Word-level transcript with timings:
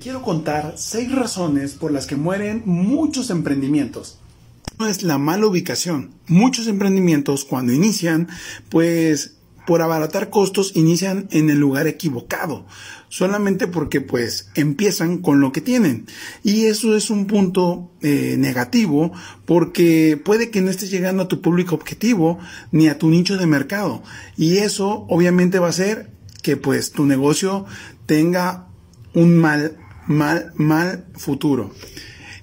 Quiero 0.00 0.22
contar 0.22 0.74
seis 0.76 1.10
razones 1.12 1.72
por 1.72 1.92
las 1.92 2.06
que 2.06 2.16
mueren 2.16 2.62
muchos 2.64 3.30
emprendimientos. 3.30 4.18
No 4.78 4.86
es 4.86 5.02
la 5.02 5.18
mala 5.18 5.46
ubicación. 5.46 6.10
Muchos 6.26 6.66
emprendimientos 6.66 7.44
cuando 7.44 7.72
inician, 7.72 8.28
pues 8.68 9.34
por 9.66 9.82
abaratar 9.82 10.30
costos 10.30 10.72
inician 10.74 11.28
en 11.30 11.50
el 11.50 11.58
lugar 11.58 11.86
equivocado, 11.86 12.66
solamente 13.08 13.68
porque 13.68 14.00
pues 14.00 14.48
empiezan 14.54 15.18
con 15.18 15.40
lo 15.40 15.52
que 15.52 15.60
tienen. 15.60 16.06
Y 16.42 16.64
eso 16.64 16.96
es 16.96 17.10
un 17.10 17.26
punto 17.26 17.90
eh, 18.00 18.36
negativo 18.38 19.12
porque 19.44 20.20
puede 20.22 20.50
que 20.50 20.62
no 20.62 20.70
estés 20.70 20.90
llegando 20.90 21.24
a 21.24 21.28
tu 21.28 21.40
público 21.40 21.74
objetivo 21.74 22.38
ni 22.72 22.88
a 22.88 22.98
tu 22.98 23.08
nicho 23.08 23.36
de 23.36 23.46
mercado. 23.46 24.02
Y 24.36 24.58
eso 24.58 25.06
obviamente 25.08 25.58
va 25.58 25.66
a 25.66 25.70
hacer 25.70 26.10
que 26.42 26.56
pues 26.56 26.90
tu 26.90 27.06
negocio 27.06 27.66
tenga 28.06 28.66
un 29.14 29.36
mal 29.36 29.78
mal, 30.06 30.52
mal 30.56 31.06
futuro. 31.14 31.74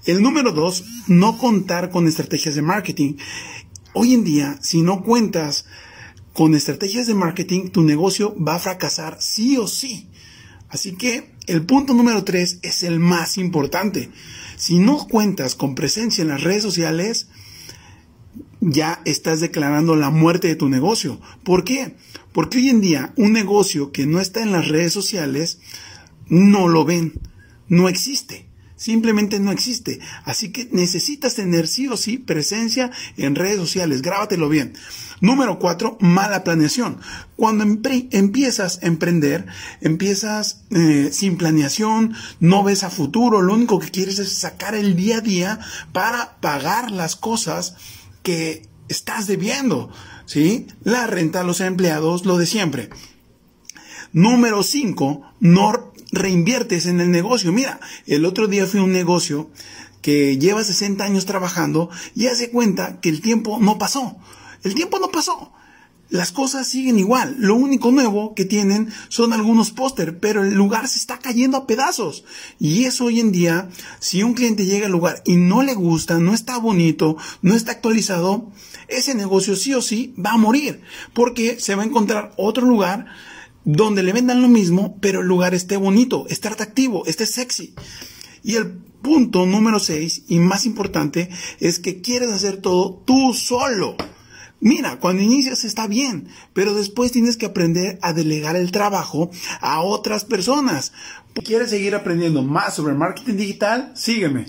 El 0.06 0.22
número 0.22 0.52
dos, 0.52 0.86
no 1.08 1.38
contar 1.38 1.90
con 1.90 2.08
estrategias 2.08 2.56
de 2.56 2.62
marketing. 2.62 3.16
Hoy 3.94 4.14
en 4.14 4.24
día, 4.24 4.58
si 4.62 4.82
no 4.82 5.04
cuentas 5.04 5.66
con 6.34 6.56
estrategias 6.56 7.08
de 7.08 7.16
marketing, 7.16 7.70
tu 7.70 7.84
negocio 7.84 8.36
va 8.42 8.56
a 8.56 8.60
fracasar 8.60 9.18
sí 9.20 9.58
o 9.58 9.68
sí. 9.68 10.08
Así 10.70 10.94
que 10.96 11.32
el 11.48 11.66
punto 11.66 11.94
número 11.94 12.24
tres 12.24 12.60
es 12.62 12.84
el 12.84 13.00
más 13.00 13.38
importante. 13.38 14.10
Si 14.56 14.80
no 14.80 15.08
cuentas 15.08 15.56
con 15.56 15.76
presencia 15.76 16.22
en 16.22 16.28
las 16.28 16.44
redes 16.44 16.64
sociales, 16.64 17.28
ya 18.62 19.02
estás 19.06 19.40
declarando 19.40 19.96
la 19.96 20.12
muerte 20.12 20.48
de 20.48 20.56
tu 20.56 20.70
negocio. 20.70 21.20
¿Por 21.44 21.64
qué? 21.64 21.96
Porque 22.34 22.60
hoy 22.60 22.70
en 22.70 22.82
día 22.82 23.14
un 23.16 23.34
negocio 23.34 23.92
que 23.92 24.06
no 24.06 24.20
está 24.20 24.44
en 24.44 24.52
las 24.52 24.68
redes 24.68 24.94
sociales 24.94 25.60
no 26.30 26.68
lo 26.68 26.86
ven 26.86 27.14
no 27.70 27.88
existe. 27.88 28.48
Simplemente 28.76 29.40
no 29.40 29.52
existe. 29.52 30.00
Así 30.24 30.52
que 30.52 30.70
necesitas 30.72 31.36
tener 31.36 31.68
sí 31.68 31.88
o 31.90 31.98
sí 31.98 32.18
presencia 32.18 32.92
en 33.18 33.36
redes 33.36 33.58
sociales. 33.58 34.02
Grábatelo 34.02 34.48
bien. 34.48 34.74
Número 35.20 35.60
cuatro, 35.60 35.98
mala 36.00 36.46
planeación. 36.46 37.00
Cuando 37.36 37.66
empiezas 37.66 38.80
a 38.82 38.88
emprender, 38.88 39.46
empiezas 39.82 40.64
eh, 40.72 41.10
sin 41.12 41.38
planeación, 41.38 42.14
no 42.40 42.64
ves 42.64 42.86
a 42.86 42.90
futuro, 42.90 43.42
lo 43.42 43.54
único 43.54 43.80
que 43.80 43.92
quieres 43.92 44.18
es 44.18 44.32
sacar 44.32 44.76
el 44.76 44.96
día 44.96 45.18
a 45.18 45.22
día 45.22 45.60
para 45.92 46.40
pagar 46.40 46.90
las 46.90 47.18
cosas 47.18 47.76
que 48.24 48.66
estás 48.88 49.28
debiendo. 49.28 49.92
¿Sí? 50.26 50.68
La 50.84 51.06
renta 51.06 51.44
los 51.44 51.60
empleados, 51.60 52.26
lo 52.26 52.38
de 52.38 52.46
siempre. 52.46 52.90
Número 54.14 54.64
cinco, 54.64 55.22
no 55.40 55.92
reinviertes 56.12 56.86
en 56.86 57.00
el 57.00 57.12
negocio. 57.12 57.52
Mira, 57.52 57.80
el 58.08 58.26
otro 58.26 58.48
día 58.48 58.66
fui 58.66 58.80
a 58.80 58.84
un 58.84 58.92
negocio 58.92 59.50
que 60.02 60.38
lleva 60.38 60.64
60 60.64 61.04
años 61.04 61.26
trabajando 61.26 61.90
y 62.16 62.28
hace 62.28 62.50
cuenta 62.50 63.00
que 63.02 63.10
el 63.10 63.22
tiempo 63.22 63.60
no 63.60 63.78
pasó. 63.78 64.18
El 64.64 64.76
tiempo 64.76 65.00
no 65.00 65.10
pasó. 65.10 65.52
Las 66.10 66.32
cosas 66.32 66.68
siguen 66.68 66.98
igual. 66.98 67.36
Lo 67.38 67.54
único 67.54 67.92
nuevo 67.92 68.34
que 68.34 68.44
tienen 68.44 68.92
son 69.10 69.32
algunos 69.32 69.70
póster, 69.70 70.18
pero 70.18 70.42
el 70.42 70.56
lugar 70.56 70.88
se 70.88 70.98
está 70.98 71.20
cayendo 71.20 71.56
a 71.56 71.68
pedazos. 71.68 72.24
Y 72.60 72.86
eso 72.86 73.06
hoy 73.06 73.20
en 73.20 73.32
día, 73.32 73.70
si 74.00 74.24
un 74.24 74.34
cliente 74.34 74.66
llega 74.66 74.88
al 74.88 74.92
lugar 74.92 75.22
y 75.24 75.36
no 75.36 75.62
le 75.62 75.76
gusta, 75.76 76.18
no 76.18 76.34
está 76.34 76.58
bonito, 76.58 77.16
no 77.44 77.54
está 77.54 77.74
actualizado, 77.74 78.52
ese 78.88 79.14
negocio 79.14 79.56
sí 79.56 79.76
o 79.76 79.84
sí 79.84 80.16
va 80.18 80.32
a 80.32 80.38
morir, 80.38 80.82
porque 81.14 81.60
se 81.60 81.76
va 81.76 81.84
a 81.84 81.86
encontrar 81.86 82.34
otro 82.38 82.66
lugar 82.66 83.06
donde 83.66 84.04
le 84.04 84.14
vendan 84.14 84.42
lo 84.42 84.48
mismo, 84.48 84.98
pero 85.02 85.22
el 85.22 85.28
lugar 85.28 85.54
esté 85.54 85.78
bonito, 85.78 86.26
esté 86.30 86.48
atractivo, 86.48 87.06
esté 87.06 87.26
sexy. 87.26 87.74
Y 88.44 88.56
el 88.56 88.72
punto 89.02 89.46
número 89.46 89.80
6 89.80 90.24
y 90.28 90.40
más 90.40 90.66
importante 90.66 91.30
es 91.60 91.80
que 91.80 92.02
quieres 92.02 92.30
hacer 92.30 92.58
todo 92.58 93.02
tú 93.06 93.34
solo. 93.34 93.96
Mira, 94.62 95.00
cuando 95.00 95.24
inicias 95.24 95.64
está 95.64 95.88
bien, 95.88 96.28
pero 96.54 96.74
después 96.74 97.14
tienes 97.14 97.38
que 97.38 97.46
aprender 97.46 97.98
a 98.02 98.12
delegar 98.12 98.58
el 98.58 98.72
trabajo 98.72 99.32
a 99.62 99.82
otras 99.82 100.26
personas. 100.26 100.92
¿Quieres 101.46 101.70
seguir 101.70 101.96
aprendiendo 101.96 102.44
más 102.44 102.76
sobre 102.76 102.94
marketing 102.94 103.38
digital? 103.38 103.94
Sígueme. 103.96 104.48